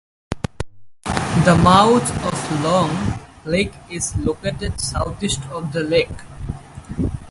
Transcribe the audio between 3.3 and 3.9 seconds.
Lake